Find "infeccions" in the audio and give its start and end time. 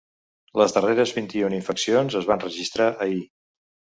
1.59-2.17